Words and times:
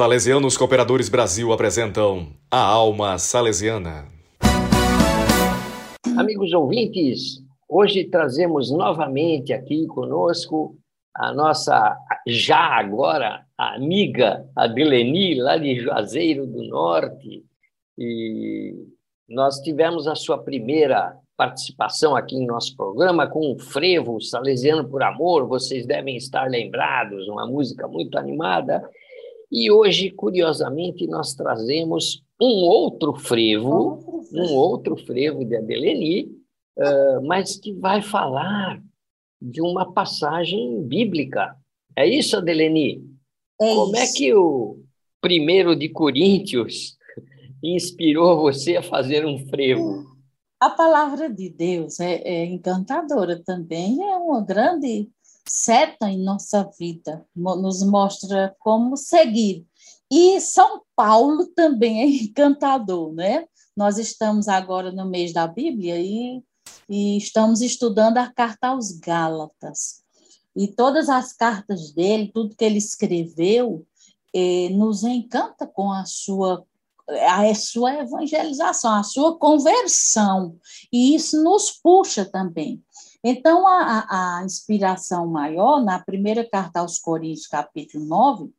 Salesianos 0.00 0.56
Cooperadores 0.56 1.10
Brasil 1.10 1.52
apresentam 1.52 2.28
A 2.50 2.58
Alma 2.58 3.18
Salesiana. 3.18 4.06
Amigos 6.16 6.54
ouvintes, 6.54 7.42
hoje 7.68 8.04
trazemos 8.04 8.70
novamente 8.70 9.52
aqui 9.52 9.86
conosco 9.86 10.74
a 11.14 11.34
nossa, 11.34 11.94
já 12.26 12.78
agora, 12.78 13.44
amiga 13.58 14.42
Adeleni, 14.56 15.34
lá 15.34 15.58
de 15.58 15.78
Juazeiro 15.78 16.46
do 16.46 16.62
Norte. 16.62 17.44
E 17.98 18.74
nós 19.28 19.60
tivemos 19.60 20.08
a 20.08 20.14
sua 20.14 20.38
primeira 20.38 21.14
participação 21.36 22.16
aqui 22.16 22.36
em 22.36 22.46
nosso 22.46 22.74
programa 22.74 23.26
com 23.26 23.52
o 23.52 23.58
Frevo 23.58 24.18
Salesiano 24.18 24.88
por 24.88 25.02
Amor, 25.02 25.46
vocês 25.46 25.84
devem 25.84 26.16
estar 26.16 26.44
lembrados, 26.48 27.28
uma 27.28 27.46
música 27.46 27.86
muito 27.86 28.16
animada. 28.16 28.82
E 29.50 29.70
hoje, 29.70 30.10
curiosamente, 30.10 31.06
nós 31.06 31.34
trazemos 31.34 32.22
um 32.40 32.64
outro 32.64 33.14
frevo, 33.14 34.26
um 34.32 34.54
outro 34.54 34.96
frevo 34.96 35.44
de 35.44 35.56
Adeleni, 35.56 36.24
uh, 36.78 37.26
mas 37.26 37.56
que 37.56 37.72
vai 37.72 38.00
falar 38.00 38.80
de 39.40 39.60
uma 39.60 39.92
passagem 39.92 40.82
bíblica. 40.82 41.56
É 41.96 42.06
isso, 42.06 42.36
Adeleni? 42.36 43.04
É 43.60 43.74
Como 43.74 43.96
é 43.96 44.04
isso. 44.04 44.14
é 44.14 44.16
que 44.16 44.34
o 44.34 44.78
primeiro 45.20 45.74
de 45.74 45.88
Coríntios 45.88 46.96
inspirou 47.62 48.40
você 48.40 48.76
a 48.76 48.82
fazer 48.82 49.26
um 49.26 49.38
frevo? 49.48 50.08
A 50.60 50.70
palavra 50.70 51.28
de 51.28 51.48
Deus 51.48 51.98
é, 52.00 52.20
é 52.22 52.44
encantadora 52.44 53.42
também, 53.42 54.02
é 54.02 54.16
uma 54.16 54.44
grande 54.44 55.08
seta 55.50 56.08
em 56.08 56.22
nossa 56.22 56.70
vida, 56.78 57.26
nos 57.34 57.82
mostra 57.82 58.54
como 58.60 58.96
seguir. 58.96 59.66
E 60.08 60.40
São 60.40 60.82
Paulo 60.94 61.44
também 61.48 62.02
é 62.02 62.06
encantador, 62.22 63.12
né? 63.12 63.46
Nós 63.76 63.98
estamos 63.98 64.46
agora 64.46 64.92
no 64.92 65.10
mês 65.10 65.32
da 65.32 65.48
Bíblia 65.48 65.98
e, 65.98 66.40
e 66.88 67.16
estamos 67.16 67.62
estudando 67.62 68.18
a 68.18 68.32
carta 68.32 68.68
aos 68.68 68.92
Gálatas. 68.92 70.04
E 70.54 70.68
todas 70.68 71.08
as 71.08 71.32
cartas 71.32 71.90
dele, 71.90 72.30
tudo 72.32 72.54
que 72.54 72.64
ele 72.64 72.78
escreveu, 72.78 73.84
eh, 74.32 74.68
nos 74.70 75.02
encanta 75.02 75.66
com 75.66 75.90
a 75.90 76.04
sua 76.04 76.64
a 77.26 77.52
sua 77.56 77.94
evangelização, 77.94 78.94
a 78.94 79.02
sua 79.02 79.36
conversão. 79.36 80.56
E 80.92 81.14
isso 81.16 81.42
nos 81.42 81.72
puxa 81.72 82.24
também. 82.24 82.80
Então, 83.22 83.66
a, 83.66 84.38
a 84.38 84.44
inspiração 84.44 85.26
maior, 85.26 85.84
na 85.84 85.98
primeira 85.98 86.48
carta 86.48 86.80
aos 86.80 86.98
Coríntios, 86.98 87.46
capítulo 87.46 88.04
9, 88.06 88.50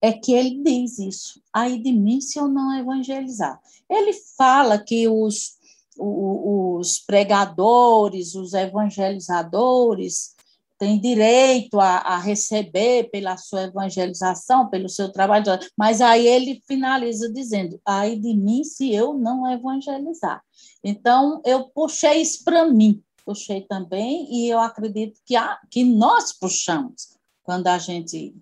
é 0.00 0.12
que 0.12 0.32
ele 0.32 0.62
diz 0.62 0.98
isso. 0.98 1.42
Aí 1.52 1.82
de 1.82 1.92
mim 1.92 2.20
se 2.20 2.38
eu 2.38 2.48
não 2.48 2.78
evangelizar. 2.78 3.60
Ele 3.88 4.12
fala 4.36 4.78
que 4.78 5.08
os, 5.08 5.58
os 5.98 7.00
pregadores, 7.00 8.34
os 8.34 8.54
evangelizadores, 8.54 10.36
têm 10.78 10.98
direito 10.98 11.78
a, 11.78 11.98
a, 11.98 12.18
receber 12.18 13.10
pela 13.10 13.36
sua 13.36 13.64
evangelização, 13.64 14.70
pelo 14.70 14.88
seu 14.88 15.12
trabalho, 15.12 15.44
mas 15.76 16.00
aí 16.00 16.26
ele 16.26 16.62
finaliza 16.66 17.30
dizendo: 17.30 17.78
aí 17.84 18.18
de 18.18 18.34
mim 18.34 18.64
se 18.64 18.90
eu 18.94 19.12
não 19.12 19.50
evangelizar. 19.50 20.42
Então, 20.82 21.42
eu 21.44 21.64
puxei 21.64 22.22
isso 22.22 22.42
para 22.44 22.64
mim 22.64 23.02
puxei 23.30 23.60
também, 23.60 24.26
e 24.28 24.48
eu 24.48 24.58
acredito 24.58 25.20
que, 25.24 25.36
a, 25.36 25.56
que 25.70 25.84
nós 25.84 26.32
puxamos 26.32 27.16
quando 27.44 27.68
a 27.68 27.78
gente 27.78 28.34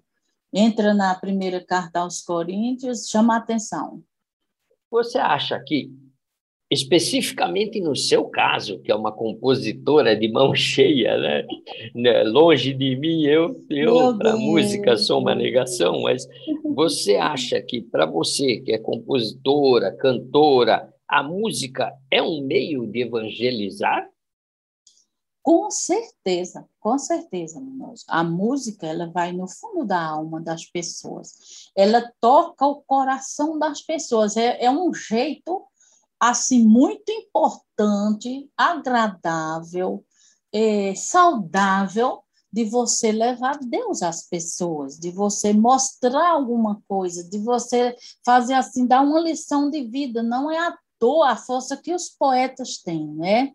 entra 0.50 0.95
na 0.95 1.14
primeira 1.14 1.62
carta 1.62 2.00
aos 2.00 2.22
Coríntios, 2.22 3.07
chama 3.07 3.35
a 3.35 3.39
atenção. 3.39 4.02
Você 4.90 5.18
acha 5.18 5.61
que, 5.61 5.92
especificamente 6.70 7.83
no 7.83 7.95
seu 7.95 8.24
caso, 8.30 8.80
que 8.80 8.90
é 8.90 8.95
uma 8.95 9.12
compositora 9.12 10.17
de 10.17 10.33
mão 10.33 10.55
cheia, 10.57 11.18
né? 11.18 11.46
né 11.95 12.23
longe 12.23 12.73
de 12.73 12.96
mim, 12.96 13.24
eu, 13.24 13.62
eu 13.68 14.17
para 14.17 14.36
música 14.39 14.96
sou 14.96 15.20
uma 15.20 15.35
negação, 15.35 16.01
mas 16.01 16.27
você 16.64 17.17
acha 17.17 17.61
que, 17.61 17.83
para 17.83 18.07
você, 18.07 18.61
que 18.61 18.73
é 18.73 18.79
compositora, 18.79 19.95
cantora, 19.95 20.89
a 21.07 21.23
música 21.23 21.92
é 22.11 22.23
um 22.23 22.41
meio 22.41 22.86
de 22.86 23.02
evangelizar? 23.02 24.08
Com 25.48 25.70
certeza, 25.70 26.69
com 26.79 26.98
certeza, 26.98 27.59
Manoel. 27.59 27.95
A 28.07 28.23
música 28.23 28.86
ela 28.86 29.11
vai 29.11 29.33
no 29.33 29.48
fundo 29.48 29.83
da 29.83 29.98
alma 29.98 30.42
das 30.42 30.67
pessoas. 30.67 31.70
Ela 31.75 32.13
toca 32.20 32.67
o 32.67 32.83
coração 32.83 33.59
das 33.59 33.81
pessoas. 33.81 34.36
É, 34.36 34.63
é 34.63 34.70
um 34.70 34.92
jeito 34.92 35.64
assim 36.20 36.63
muito 36.63 37.11
importante, 37.11 38.47
agradável, 38.55 40.05
é, 40.53 40.95
saudável 40.95 42.23
de 42.53 42.65
você 42.65 43.11
levar 43.11 43.59
Deus 43.59 44.03
às 44.03 44.29
pessoas, 44.29 44.98
de 44.98 45.11
você 45.11 45.55
mostrar 45.55 46.29
alguma 46.29 46.83
coisa, 46.86 47.27
de 47.27 47.39
você 47.39 47.97
fazer 48.23 48.53
assim, 48.53 48.86
dar 48.86 49.01
uma 49.01 49.19
lição 49.19 49.70
de 49.70 49.83
vida. 49.83 50.23
Não 50.23 50.51
é 50.51 50.59
à 50.59 50.77
toa 50.98 51.30
a 51.30 51.36
força 51.36 51.75
que 51.75 51.95
os 51.95 52.11
poetas 52.11 52.77
têm, 52.83 53.09
né? 53.15 53.55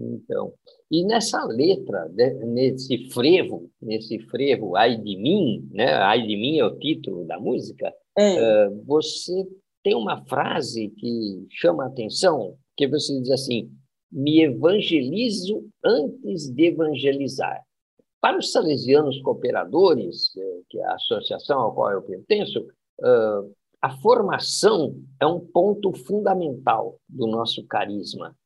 Então, 0.00 0.52
e 0.90 1.04
nessa 1.04 1.44
letra, 1.44 2.08
né, 2.10 2.34
nesse 2.44 3.08
frevo, 3.10 3.70
nesse 3.80 4.18
frevo, 4.20 4.76
ai 4.76 4.96
de 4.96 5.16
mim, 5.16 5.68
né? 5.72 5.94
Ai 5.94 6.22
de 6.26 6.36
mim 6.36 6.58
é 6.58 6.64
o 6.64 6.78
título 6.78 7.24
da 7.26 7.38
música. 7.38 7.92
É. 8.16 8.66
Uh, 8.68 8.82
você 8.84 9.46
tem 9.82 9.94
uma 9.94 10.24
frase 10.26 10.88
que 10.90 11.46
chama 11.50 11.84
a 11.84 11.88
atenção, 11.88 12.56
que 12.76 12.86
você 12.86 13.20
diz 13.20 13.30
assim: 13.30 13.70
me 14.10 14.42
evangelizo 14.42 15.64
antes 15.84 16.48
de 16.48 16.66
evangelizar. 16.66 17.62
Para 18.20 18.38
os 18.38 18.50
salesianos 18.50 19.20
cooperadores, 19.22 20.32
que 20.68 20.78
é 20.78 20.84
a 20.84 20.94
associação 20.94 21.60
ao 21.60 21.74
qual 21.74 21.92
eu 21.92 22.02
pertenço, 22.02 22.66
a 23.80 23.90
formação 23.98 24.96
é 25.20 25.26
um 25.26 25.38
ponto 25.38 25.92
fundamental 25.92 26.98
do 27.08 27.26
nosso 27.26 27.64
carisma. 27.66 28.36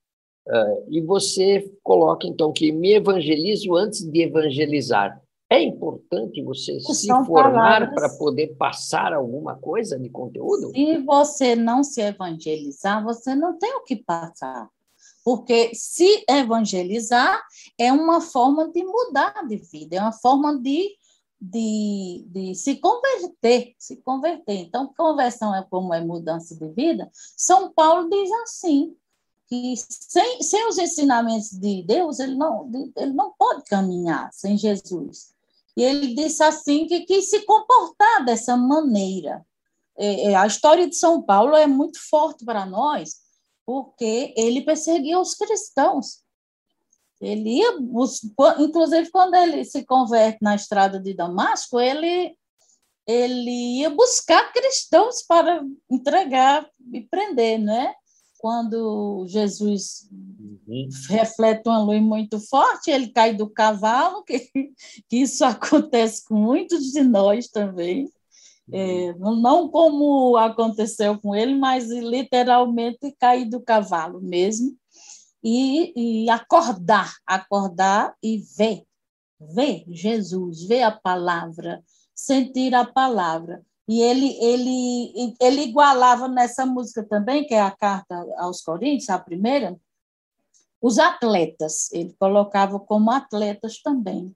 Uh, 0.47 0.85
e 0.91 1.01
você 1.01 1.71
coloca, 1.83 2.27
então, 2.27 2.53
que 2.53 2.73
me 2.73 2.95
evangelizo 2.95 3.75
antes 3.77 4.03
de 4.03 4.23
evangelizar. 4.23 5.21
É 5.49 5.63
importante 5.63 6.43
você 6.43 6.81
se 6.81 7.07
formar 7.27 7.95
para 7.95 8.09
poder 8.09 8.57
passar 8.57 9.13
alguma 9.13 9.55
coisa 9.55 9.99
de 9.99 10.09
conteúdo? 10.09 10.71
Se 10.71 10.99
você 10.99 11.55
não 11.55 11.85
se 11.85 12.01
evangelizar, 12.01 13.05
você 13.05 13.35
não 13.35 13.59
tem 13.59 13.75
o 13.77 13.85
que 13.85 13.97
passar. 13.97 14.69
Porque 15.23 15.73
se 15.75 16.25
evangelizar 16.29 17.41
é 17.79 17.93
uma 17.93 18.21
forma 18.21 18.69
de 18.73 18.83
mudar 18.83 19.47
de 19.47 19.57
vida, 19.57 19.97
é 19.97 20.01
uma 20.01 20.13
forma 20.13 20.59
de, 20.59 20.97
de, 21.41 22.25
de 22.29 22.55
se 22.55 22.77
converter, 22.77 23.75
se 23.79 23.97
converter. 23.97 24.55
Então, 24.55 24.93
conversão 24.97 25.55
é 25.55 25.63
como 25.71 25.95
é 25.95 26.01
mudança 26.01 26.57
de 26.57 26.69
vida. 26.71 27.11
São 27.37 27.73
Paulo 27.73 28.09
diz 28.09 28.33
assim: 28.43 28.97
que 29.53 29.75
sem, 29.77 30.41
sem 30.43 30.67
os 30.67 30.79
ensinamentos 30.79 31.51
de 31.51 31.83
Deus, 31.83 32.19
ele 32.19 32.35
não, 32.35 32.71
ele 32.97 33.13
não 33.13 33.35
pode 33.37 33.65
caminhar 33.65 34.31
sem 34.33 34.57
Jesus. 34.57 35.35
E 35.77 35.83
ele 35.83 36.15
disse 36.15 36.43
assim 36.43 36.87
que 36.87 37.01
quis 37.01 37.29
se 37.29 37.41
comportar 37.41 38.25
dessa 38.25 38.57
maneira. 38.57 39.45
É, 39.95 40.31
é, 40.31 40.35
a 40.35 40.47
história 40.47 40.89
de 40.89 40.97
São 40.97 41.21
Paulo 41.21 41.55
é 41.55 41.67
muito 41.67 41.99
forte 42.09 42.47
para 42.47 42.65
nós, 42.65 43.17
porque 43.67 44.33
ele 44.39 44.63
perseguia 44.63 45.21
os 45.21 45.35
cristãos. 45.35 46.23
Ele 47.21 47.59
ia, 47.59 47.77
inclusive 48.59 49.11
quando 49.11 49.35
ele 49.35 49.67
se 49.67 49.85
converte 49.85 50.39
na 50.41 50.55
estrada 50.55 50.99
de 50.99 51.13
Damasco, 51.13 51.79
ele 51.79 52.35
ele 53.05 53.81
ia 53.81 53.91
buscar 53.91 54.53
cristãos 54.53 55.23
para 55.23 55.61
entregar 55.91 56.71
e 56.93 57.01
prender, 57.01 57.59
né? 57.59 57.93
Quando 58.43 59.25
Jesus 59.29 60.09
uhum. 60.11 60.89
reflete 61.09 61.63
uma 61.69 61.81
luz 61.81 62.03
muito 62.03 62.41
forte, 62.41 62.91
ele 62.91 63.07
cai 63.07 63.33
do 63.33 63.49
cavalo, 63.49 64.25
que, 64.25 64.51
que 65.09 65.19
isso 65.19 65.45
acontece 65.47 66.25
com 66.25 66.35
muitos 66.35 66.91
de 66.91 67.05
nós 67.05 67.47
também. 67.47 68.11
É, 68.73 69.13
uhum. 69.13 69.37
não 69.37 69.69
como 69.69 70.37
aconteceu 70.37 71.21
com 71.21 71.37
ele, 71.37 71.55
mas 71.55 71.89
literalmente 71.89 73.15
cair 73.17 73.49
do 73.49 73.61
cavalo 73.61 74.21
mesmo. 74.21 74.77
E, 75.45 76.25
e 76.25 76.31
acordar, 76.31 77.13
acordar 77.25 78.15
e 78.21 78.39
ver, 78.57 78.83
ver 79.41 79.85
Jesus, 79.89 80.65
ver 80.65 80.83
a 80.83 80.91
palavra, 80.91 81.81
sentir 82.13 82.75
a 82.75 82.85
palavra. 82.85 83.65
E 83.89 84.01
ele, 84.01 84.37
ele, 84.41 85.35
ele 85.41 85.63
igualava 85.63 86.29
nessa 86.29 86.65
música 86.65 87.03
também, 87.03 87.47
que 87.47 87.55
é 87.55 87.61
a 87.61 87.71
carta 87.71 88.15
aos 88.39 88.61
Coríntios, 88.63 89.11
a 89.11 89.19
primeira, 89.19 89.79
os 90.81 90.99
atletas. 90.99 91.91
Ele 91.93 92.15
colocava 92.19 92.79
como 92.79 93.11
atletas 93.11 93.81
também, 93.83 94.35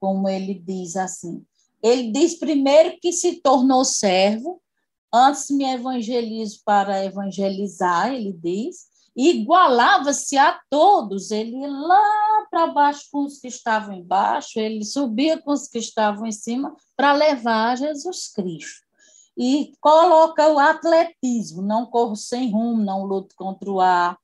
como 0.00 0.28
ele 0.28 0.54
diz 0.54 0.96
assim. 0.96 1.44
Ele 1.82 2.12
diz 2.12 2.38
primeiro 2.38 2.98
que 3.00 3.12
se 3.12 3.40
tornou 3.40 3.84
servo, 3.84 4.62
antes 5.12 5.50
me 5.50 5.64
evangelizo 5.64 6.60
para 6.64 7.04
evangelizar, 7.04 8.12
ele 8.14 8.32
diz, 8.32 8.86
igualava-se 9.16 10.36
a 10.38 10.58
todos, 10.70 11.30
ele 11.30 11.56
ia 11.58 11.68
lá 11.68 12.46
para 12.50 12.66
baixo 12.68 13.08
com 13.10 13.24
os 13.24 13.38
que 13.38 13.48
estavam 13.48 13.94
embaixo, 13.94 14.58
ele 14.58 14.84
subia 14.84 15.40
com 15.40 15.52
os 15.52 15.68
que 15.68 15.78
estavam 15.78 16.26
em 16.26 16.32
cima 16.32 16.74
para 16.96 17.12
levar 17.12 17.76
Jesus 17.76 18.32
Cristo. 18.32 18.82
E 19.36 19.72
coloca 19.80 20.52
o 20.52 20.58
atletismo, 20.58 21.62
não 21.62 21.86
corro 21.86 22.16
sem 22.16 22.50
rumo, 22.50 22.82
não 22.82 23.04
luto 23.04 23.34
contra 23.34 23.70
o 23.70 23.80
ar, 23.80 24.18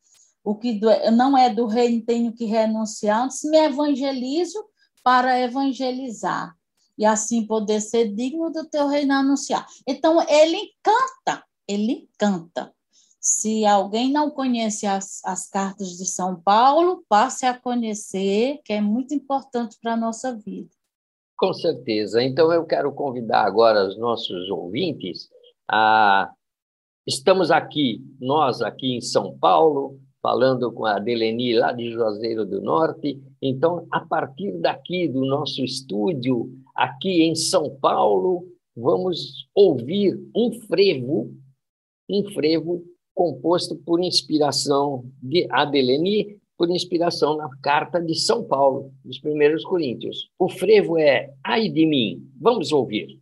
o 0.45 0.55
que 0.55 0.81
não 1.13 1.37
é 1.37 1.53
do 1.53 1.67
reino 1.67 2.05
tenho 2.05 2.33
que 2.33 2.45
renunciar, 2.45 3.25
antes 3.25 3.43
me 3.45 3.59
evangelizo 3.59 4.63
para 5.03 5.39
evangelizar 5.41 6.55
e 6.97 7.07
assim 7.07 7.47
poder 7.47 7.81
ser 7.81 8.13
digno 8.15 8.51
do 8.51 8.65
teu 8.65 8.89
reino 8.89 9.15
anunciar. 9.15 9.67
Então 9.87 10.21
ele 10.29 10.57
encanta, 10.57 11.45
ele 11.67 12.09
encanta. 12.13 12.75
Se 13.31 13.67
alguém 13.67 14.11
não 14.11 14.31
conhece 14.31 14.87
as, 14.87 15.23
as 15.23 15.51
cartas 15.51 15.99
de 15.99 16.07
São 16.07 16.41
Paulo, 16.41 17.05
passe 17.11 17.45
a 17.45 17.53
conhecer, 17.53 18.59
que 18.65 18.73
é 18.73 18.81
muito 18.81 19.13
importante 19.13 19.77
para 19.83 19.93
a 19.93 19.97
nossa 19.99 20.35
vida. 20.35 20.71
Com 21.37 21.53
certeza. 21.53 22.23
Então, 22.23 22.51
eu 22.51 22.65
quero 22.65 22.91
convidar 22.91 23.45
agora 23.45 23.87
os 23.87 23.99
nossos 23.99 24.49
ouvintes 24.49 25.29
a. 25.71 26.33
Estamos 27.07 27.51
aqui, 27.51 28.03
nós 28.19 28.63
aqui 28.63 28.97
em 28.97 29.01
São 29.03 29.37
Paulo, 29.39 30.01
falando 30.23 30.73
com 30.73 30.87
a 30.87 30.99
Deleni 30.99 31.53
lá 31.53 31.71
de 31.71 31.93
Juazeiro 31.93 32.47
do 32.47 32.63
Norte. 32.63 33.23
Então, 33.43 33.87
a 33.91 34.01
partir 34.01 34.53
daqui 34.59 35.07
do 35.07 35.27
nosso 35.27 35.63
estúdio, 35.63 36.51
aqui 36.75 37.23
em 37.23 37.35
São 37.35 37.77
Paulo, 37.79 38.47
vamos 38.75 39.47
ouvir 39.55 40.19
um 40.35 40.51
frevo, 40.67 41.31
um 42.09 42.25
frevo 42.33 42.83
composto 43.19 43.75
por 43.75 44.01
inspiração 44.01 45.05
de 45.21 45.45
Adeleni, 45.51 46.39
por 46.57 46.71
inspiração 46.71 47.37
na 47.37 47.51
carta 47.61 48.01
de 48.01 48.15
São 48.15 48.45
Paulo, 48.45 48.93
dos 49.05 49.19
primeiros 49.19 49.65
Coríntios. 49.65 50.31
O 50.39 50.49
frevo 50.49 50.97
é 50.97 51.35
Ai 51.43 51.69
de 51.69 51.85
mim. 51.85 52.25
Vamos 52.41 52.71
ouvir. 52.71 53.19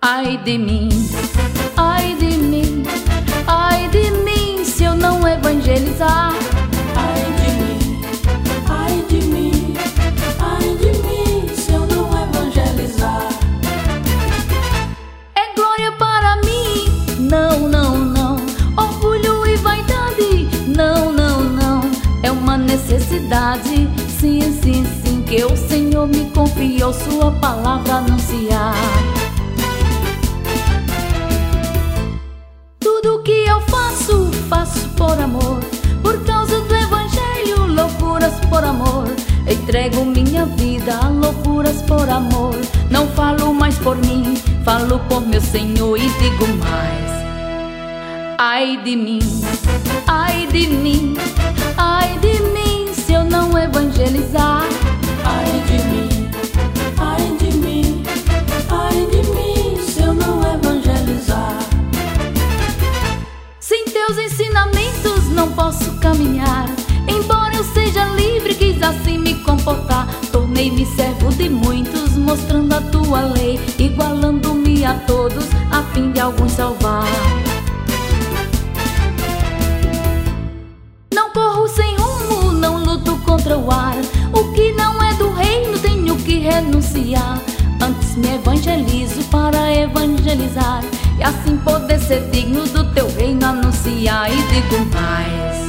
Ai 0.00 0.42
de 0.44 0.56
mim, 0.56 0.88
Senhor 26.04 26.08
me 26.08 26.30
confiou 26.30 26.92
Sua 26.92 27.30
palavra 27.32 27.94
anunciar. 27.94 28.74
por 34.96 35.18
amor, 35.20 35.60
por 36.02 36.24
causa 36.24 36.60
do 36.60 36.74
Evangelho, 36.74 37.66
loucuras 37.66 38.34
por 38.48 38.64
amor. 38.64 39.06
Entrego 39.46 40.04
minha 40.04 40.46
vida 40.46 40.98
a 41.02 41.08
loucuras 41.08 41.82
por 41.82 42.08
amor. 42.08 42.54
Não 42.90 43.06
falo 43.08 43.52
mais 43.52 43.76
por 43.78 43.96
mim, 43.96 44.36
falo 44.64 44.98
por 45.08 45.26
meu 45.26 45.40
Senhor 45.40 45.98
e 45.98 46.08
digo 46.20 46.46
mais. 46.58 47.24
Ai 48.38 48.76
de 48.84 48.96
mim, 48.96 49.20
ai 50.06 50.46
de 50.46 50.68
mim, 50.68 51.16
ai 51.76 52.18
de 52.18 52.40
mim, 52.42 52.94
se 52.94 53.14
eu 53.14 53.24
não 53.24 53.56
evangelizar. 53.58 54.83
Ai 55.24 55.62
de 55.66 55.78
mim, 55.88 56.30
ai 56.98 57.36
de 57.38 57.56
mim, 57.56 58.02
ai 58.70 59.06
de 59.10 59.22
mim, 59.30 59.76
se 59.80 60.02
eu 60.02 60.14
não 60.14 60.40
evangelizar. 60.54 61.58
Sem 63.60 63.84
teus 63.86 64.18
ensinamentos 64.18 65.28
não 65.30 65.50
posso 65.52 65.98
caminhar. 65.98 66.66
Embora 67.08 67.54
eu 67.54 67.64
seja 67.64 68.04
livre, 68.06 68.54
quis 68.54 68.82
assim 68.82 69.18
me 69.18 69.34
comportar. 69.42 70.06
Tornei-me 70.30 70.84
servo 70.86 71.30
de 71.30 71.48
muitos, 71.48 72.16
mostrando 72.16 72.74
a 72.74 72.80
tua 72.80 73.20
lei, 73.22 73.60
igualando-me 73.78 74.84
a 74.84 74.94
todos, 75.06 75.44
a 75.70 75.82
fim 75.92 76.12
de 76.12 76.20
alguns 76.20 76.52
salvar. 76.52 77.04
Não 81.14 81.30
corro 81.30 81.68
sem 81.68 81.96
rumo, 81.96 82.52
não 82.52 82.82
luto 82.84 83.16
contra 83.24 83.56
o 83.56 83.70
ar. 83.70 83.96
Me 88.16 88.36
evangelizo 88.36 89.24
para 89.24 89.74
evangelizar 89.74 90.84
e 91.18 91.22
assim 91.24 91.56
poder 91.56 91.98
ser 91.98 92.30
digno 92.30 92.64
do 92.68 92.92
teu 92.92 93.08
reino 93.16 93.44
anunciar 93.44 94.30
e 94.30 94.36
digo 94.36 94.86
mais. 94.92 95.64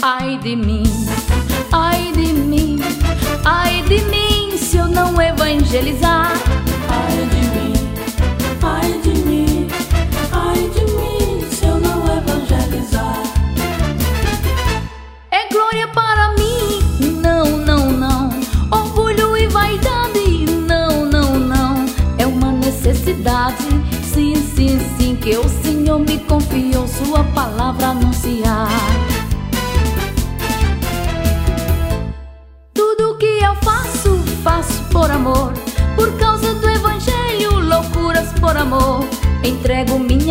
Ai 0.00 0.38
de 0.38 0.56
mim, 0.56 0.87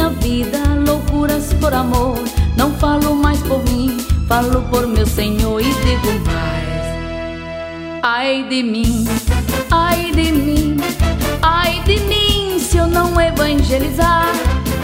vida, 0.10 0.60
loucuras 0.86 1.54
por 1.54 1.74
amor. 1.74 2.18
Não 2.56 2.72
falo 2.76 3.16
mais 3.16 3.40
por 3.42 3.64
mim, 3.66 3.98
falo 4.28 4.62
por 4.64 4.88
meu 4.88 5.06
Senhor 5.06 5.60
e 5.62 5.66
digo 5.66 6.12
mais. 6.26 6.68
Ai 8.04 8.44
de 8.50 8.64
mim, 8.64 9.06
ai 9.72 10.12
de 10.12 10.32
mim, 10.32 10.78
ai 11.42 11.82
de 11.84 12.00
mim, 12.02 12.60
se 12.60 12.78
eu 12.78 12.88
não 12.88 13.20
evangelizar. 13.20 14.32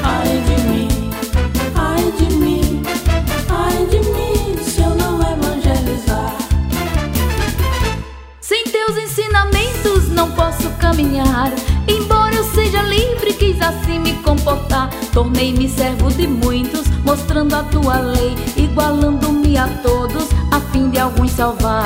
Ai 0.04 0.44
de 0.48 0.62
mim, 0.70 0.88
ai 1.76 2.12
de 2.18 2.36
mim, 2.36 2.84
ai 3.50 3.86
de 3.88 4.00
mim 4.00 4.58
se 4.64 4.82
eu 4.82 4.90
não 4.96 5.20
evangelizar. 5.22 6.36
Sem 8.42 8.64
teus 8.66 8.98
ensinamentos 8.98 10.10
não 10.10 10.30
posso 10.32 10.70
caminhar. 10.80 11.52
Embora 11.88 12.13
seja 12.54 12.82
livre, 12.84 13.34
quis 13.34 13.60
assim 13.62 14.00
me 14.00 14.14
comportar. 14.22 14.90
Tornei-me 15.12 15.68
servo 15.68 16.10
de 16.12 16.28
muitos, 16.28 16.88
mostrando 17.04 17.56
a 17.56 17.64
tua 17.64 17.98
lei, 18.00 18.36
igualando-me 18.56 19.58
a 19.58 19.68
todos, 19.82 20.28
a 20.52 20.60
fim 20.72 20.90
de 20.90 21.00
alguns 21.00 21.32
salvar. 21.32 21.84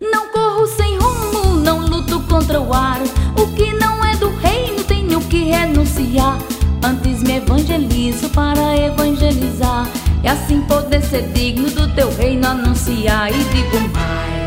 Não 0.00 0.28
corro 0.28 0.66
sem 0.66 0.98
rumo, 0.98 1.56
não 1.60 1.80
luto 1.80 2.20
contra 2.20 2.60
o 2.60 2.72
ar. 2.72 3.00
O 3.38 3.46
que 3.54 3.72
não 3.72 4.04
é 4.04 4.14
do 4.16 4.28
reino 4.36 4.84
tenho 4.84 5.20
que 5.20 5.44
renunciar. 5.44 6.38
Antes 6.82 7.22
me 7.22 7.36
evangelizo 7.38 8.28
para 8.30 8.76
evangelizar. 8.76 9.88
E 10.22 10.28
assim 10.28 10.60
poder 10.62 11.02
ser 11.02 11.22
digno 11.32 11.70
do 11.70 11.88
teu 11.94 12.14
reino 12.14 12.46
anunciar. 12.46 13.30
E 13.30 13.44
digo 13.44 13.80
mais: 13.92 14.45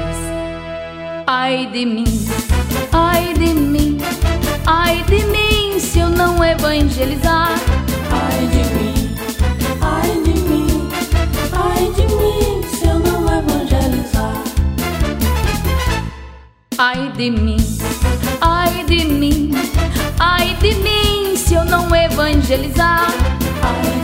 Ai 1.31 1.67
de 1.67 1.85
mim, 1.85 2.05
ai 2.91 3.35
de 3.35 3.53
mim, 3.53 3.99
Ai 4.65 5.03
de 5.03 5.23
mim 5.25 5.79
se 5.79 5.99
eu 5.99 6.09
não 6.09 6.43
evangelizar. 6.43 7.51
Ai 8.11 8.47
de 8.47 8.63
mim, 8.73 9.15
ai 9.79 10.09
de 10.23 10.33
mim, 10.49 10.89
ai 11.53 11.91
de 11.91 12.07
mim 12.15 12.63
se 12.67 12.87
eu 12.87 12.97
não 12.97 13.21
evangelizar. 13.37 14.43
Ai 16.79 17.11
de 17.11 17.29
mim, 17.29 17.57
ai 18.41 18.83
de 18.85 19.05
mim, 19.05 19.51
ai 20.19 20.55
de 20.55 20.73
mim 20.77 21.35
se 21.35 21.53
eu 21.53 21.63
não 21.63 21.95
evangelizar. 21.95 23.05
Ai 23.61 23.98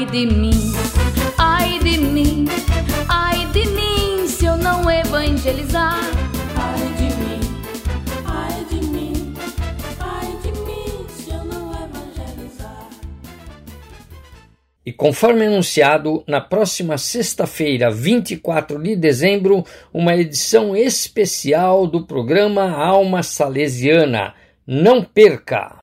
Ai 0.00 0.06
de 0.06 0.24
mim, 0.24 0.72
ai 1.36 1.78
de 1.78 1.98
mim, 1.98 2.46
ai 3.06 3.44
de 3.52 3.66
mim 3.66 4.26
se 4.26 4.46
eu 4.46 4.56
não 4.56 4.90
evangelizar. 4.90 6.00
Ai 6.56 6.88
de 6.96 7.14
mim, 7.16 7.40
ai 8.24 8.64
de 8.64 8.86
mim, 8.86 9.34
ai 10.00 10.38
de 10.42 10.52
mim 10.62 11.06
se 11.06 11.30
eu 11.30 11.44
não 11.44 11.70
evangelizar. 11.74 12.88
E 14.86 14.90
conforme 14.90 15.44
anunciado, 15.44 16.24
na 16.26 16.40
próxima 16.40 16.96
sexta-feira, 16.96 17.90
24 17.90 18.82
de 18.82 18.96
dezembro, 18.96 19.66
uma 19.92 20.16
edição 20.16 20.74
especial 20.74 21.86
do 21.86 22.06
programa 22.06 22.70
Alma 22.70 23.22
Salesiana. 23.22 24.32
Não 24.66 25.04
perca! 25.04 25.76